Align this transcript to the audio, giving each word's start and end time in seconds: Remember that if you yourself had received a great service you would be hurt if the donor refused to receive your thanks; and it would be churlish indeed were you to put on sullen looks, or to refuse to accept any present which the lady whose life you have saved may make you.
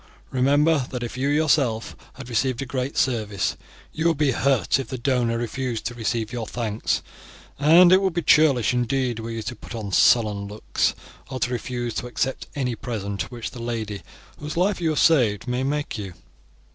Remember 0.31 0.87
that 0.89 1.03
if 1.03 1.15
you 1.15 1.27
yourself 1.29 1.95
had 2.13 2.27
received 2.27 2.59
a 2.63 2.65
great 2.65 2.97
service 2.97 3.55
you 3.93 4.07
would 4.07 4.17
be 4.17 4.31
hurt 4.31 4.79
if 4.79 4.87
the 4.87 4.97
donor 4.97 5.37
refused 5.37 5.85
to 5.85 5.93
receive 5.93 6.33
your 6.33 6.47
thanks; 6.47 7.03
and 7.59 7.91
it 7.93 8.01
would 8.01 8.15
be 8.15 8.23
churlish 8.23 8.73
indeed 8.73 9.19
were 9.19 9.29
you 9.29 9.43
to 9.43 9.55
put 9.55 9.75
on 9.75 9.91
sullen 9.91 10.47
looks, 10.47 10.95
or 11.29 11.39
to 11.41 11.51
refuse 11.51 11.93
to 11.93 12.07
accept 12.07 12.47
any 12.55 12.73
present 12.73 13.29
which 13.29 13.51
the 13.51 13.61
lady 13.61 14.01
whose 14.39 14.57
life 14.57 14.81
you 14.81 14.89
have 14.89 14.97
saved 14.97 15.47
may 15.47 15.61
make 15.63 15.99
you. 15.99 16.13